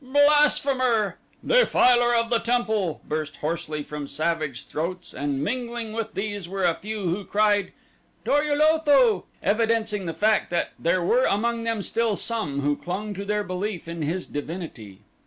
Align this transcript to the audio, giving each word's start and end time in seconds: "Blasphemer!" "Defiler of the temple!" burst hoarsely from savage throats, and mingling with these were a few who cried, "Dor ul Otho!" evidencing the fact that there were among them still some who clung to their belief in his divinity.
"Blasphemer!" 0.03 1.19
"Defiler 1.45 2.15
of 2.15 2.31
the 2.31 2.39
temple!" 2.39 3.01
burst 3.07 3.35
hoarsely 3.37 3.83
from 3.83 4.07
savage 4.07 4.65
throats, 4.65 5.13
and 5.13 5.43
mingling 5.43 5.93
with 5.93 6.15
these 6.15 6.49
were 6.49 6.63
a 6.63 6.73
few 6.73 7.03
who 7.09 7.23
cried, 7.23 7.71
"Dor 8.25 8.41
ul 8.41 8.63
Otho!" 8.63 9.25
evidencing 9.43 10.07
the 10.07 10.15
fact 10.15 10.49
that 10.49 10.71
there 10.79 11.03
were 11.03 11.25
among 11.25 11.65
them 11.65 11.83
still 11.83 12.15
some 12.15 12.61
who 12.61 12.75
clung 12.75 13.13
to 13.13 13.23
their 13.23 13.43
belief 13.43 13.87
in 13.87 14.01
his 14.01 14.25
divinity. 14.25 15.01